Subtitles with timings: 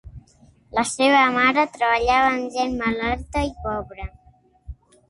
[0.77, 4.13] La seva mare treballava amb gent malalta i pobre.